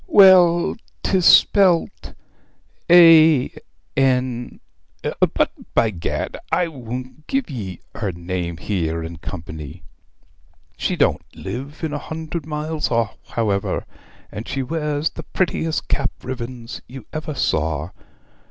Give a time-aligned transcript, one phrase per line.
[0.07, 2.15] Well, 'tis spelt,
[2.89, 3.53] A,
[3.95, 4.59] N
[5.35, 9.83] but, by gad, I won't give ye her name here in company.
[10.75, 13.85] She don't live a hundred miles off, however,
[14.31, 17.91] and she wears the prettiest cap ribbons you ever saw.